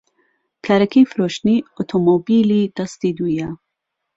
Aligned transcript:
کارەکەی 0.65 1.09
فرۆشتنی 1.11 1.65
ئۆتۆمۆبیلی 1.75 2.71
دەستی 2.77 3.15
دوویە. 3.17 3.49